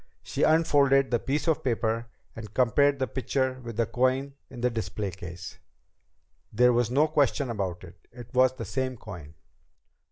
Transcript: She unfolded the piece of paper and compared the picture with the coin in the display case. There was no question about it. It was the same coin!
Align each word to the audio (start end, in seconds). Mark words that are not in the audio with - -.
She 0.23 0.41
unfolded 0.41 1.11
the 1.11 1.19
piece 1.19 1.47
of 1.47 1.63
paper 1.63 2.07
and 2.35 2.51
compared 2.55 2.97
the 2.97 3.05
picture 3.05 3.61
with 3.63 3.77
the 3.77 3.85
coin 3.85 4.33
in 4.49 4.61
the 4.61 4.71
display 4.71 5.11
case. 5.11 5.59
There 6.51 6.73
was 6.73 6.89
no 6.89 7.07
question 7.07 7.51
about 7.51 7.83
it. 7.83 8.07
It 8.11 8.33
was 8.33 8.55
the 8.55 8.65
same 8.65 8.97
coin! 8.97 9.35